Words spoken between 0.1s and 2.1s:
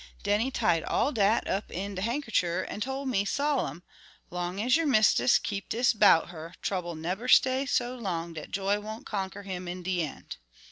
Den he tied all dat up in de